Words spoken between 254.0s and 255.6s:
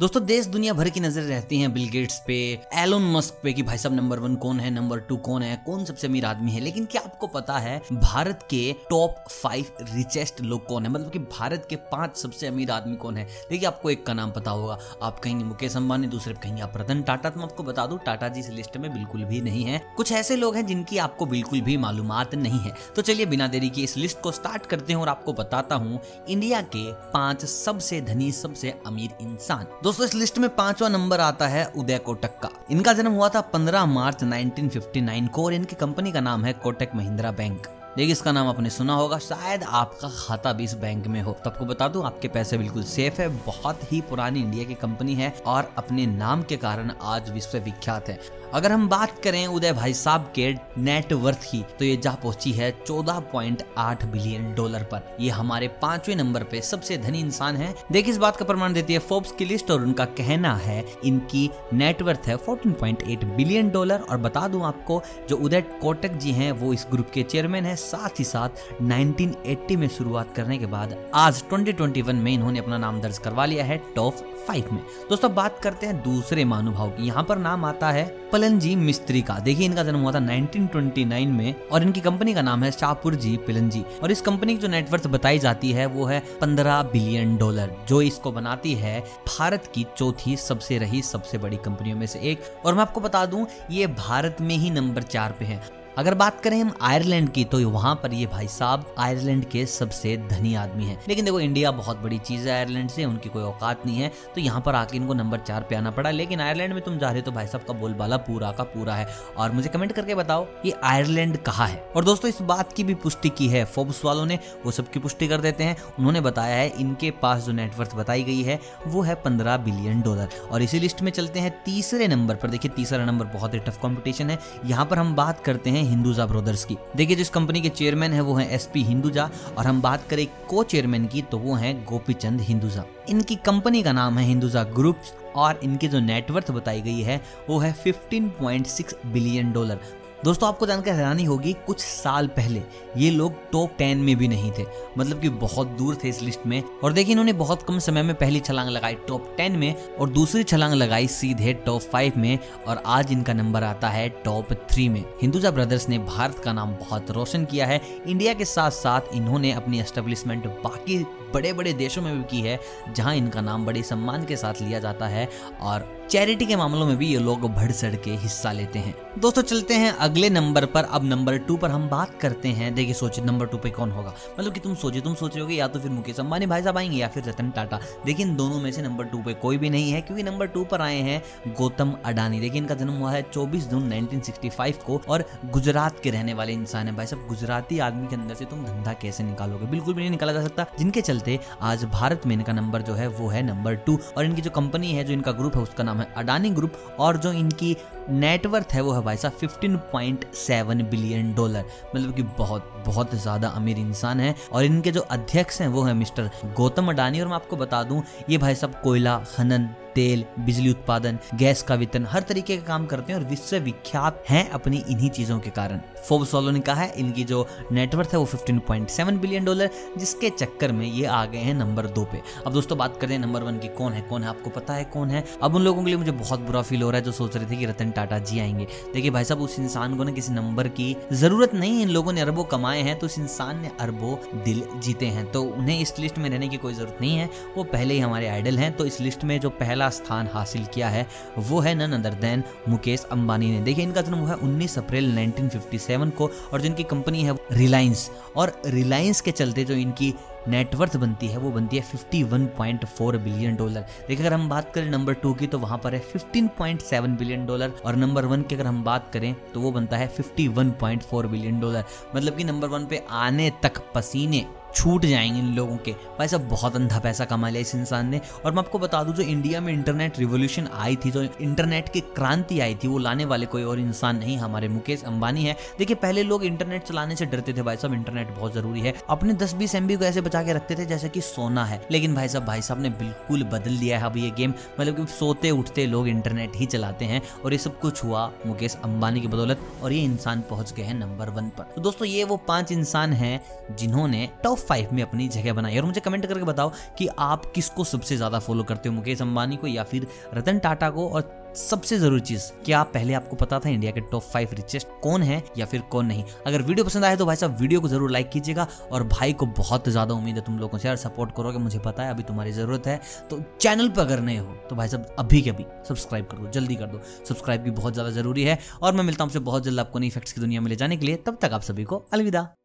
देखिए, अगर हम बात करें नंबर टू की तो